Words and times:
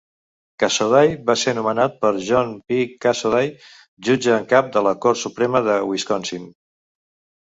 Cassoday 0.61 1.11
va 1.25 1.33
ser 1.41 1.51
nomenat 1.57 1.99
per 2.05 2.09
John 2.29 2.55
B. 2.71 2.79
Cassoday, 3.05 3.51
jutge 4.07 4.31
en 4.39 4.47
cap 4.55 4.71
de 4.77 4.83
la 4.87 4.95
Cort 5.07 5.21
Suprema 5.25 5.63
de 5.69 5.77
Wisconsin. 5.91 6.49